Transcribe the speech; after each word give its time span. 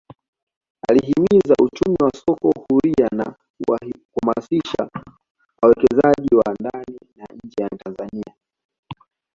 Alihimiza 0.89 1.53
uchumi 1.61 1.97
wa 2.01 2.11
soko 2.25 2.51
huria 2.67 3.07
na 3.11 3.35
kuwahamasisha 3.65 4.89
wawekezaji 5.63 6.35
wa 6.35 6.53
ndani 6.59 6.99
na 7.15 7.25
nje 7.43 7.63
ya 7.63 7.69
Tanzania 7.69 8.33